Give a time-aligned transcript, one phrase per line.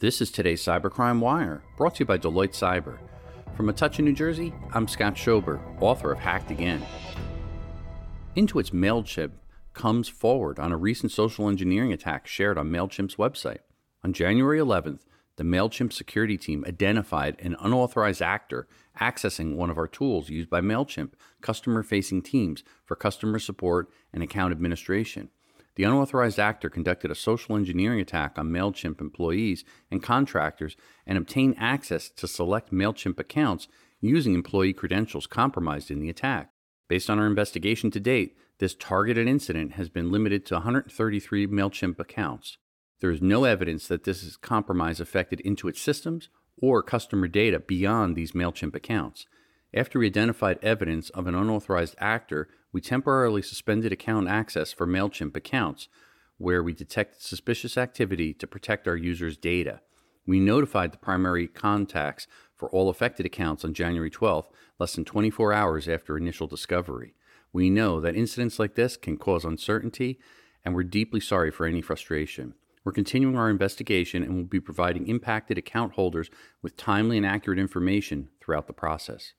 [0.00, 2.96] This is today's Cybercrime Wire, brought to you by Deloitte Cyber.
[3.54, 6.82] From Metuchen, New Jersey, I'm Scott Schober, author of Hacked Again.
[8.34, 9.32] Intuit's MailChimp
[9.74, 13.58] comes forward on a recent social engineering attack shared on MailChimp's website.
[14.02, 15.00] On January 11th,
[15.36, 18.66] the MailChimp security team identified an unauthorized actor
[18.98, 21.10] accessing one of our tools used by MailChimp
[21.42, 25.28] customer facing teams for customer support and account administration.
[25.80, 30.76] The unauthorized actor conducted a social engineering attack on MailChimp employees and contractors
[31.06, 33.66] and obtained access to select MailChimp accounts
[33.98, 36.50] using employee credentials compromised in the attack.
[36.86, 41.98] Based on our investigation to date, this targeted incident has been limited to 133 MailChimp
[41.98, 42.58] accounts.
[43.00, 46.28] There is no evidence that this compromise affected Intuit systems
[46.60, 49.24] or customer data beyond these MailChimp accounts.
[49.72, 55.36] After we identified evidence of an unauthorized actor, we temporarily suspended account access for MailChimp
[55.36, 55.88] accounts
[56.40, 59.80] where we detected suspicious activity to protect our users' data.
[60.26, 64.46] We notified the primary contacts for all affected accounts on January 12th,
[64.78, 67.14] less than 24 hours after initial discovery.
[67.52, 70.18] We know that incidents like this can cause uncertainty,
[70.64, 72.54] and we're deeply sorry for any frustration.
[72.84, 76.30] We're continuing our investigation and will be providing impacted account holders
[76.62, 79.34] with timely and accurate information throughout the process.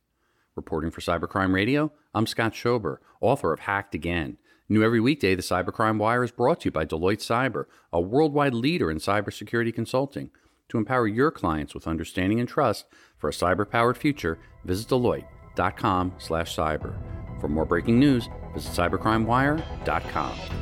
[0.56, 4.38] Reporting for Cybercrime Radio, I'm Scott Schober, author of Hacked Again.
[4.68, 8.54] New every weekday, the Cybercrime Wire is brought to you by Deloitte Cyber, a worldwide
[8.54, 10.30] leader in cybersecurity consulting.
[10.70, 12.86] To empower your clients with understanding and trust
[13.18, 17.40] for a cyber-powered future, visit Deloitte.com/cyber.
[17.40, 20.61] For more breaking news, visit cybercrimewire.com.